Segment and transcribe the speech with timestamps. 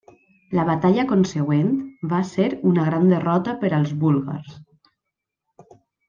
[0.59, 1.67] La batalla consegüent
[2.15, 4.57] va ser una gran derrota per als búlgars.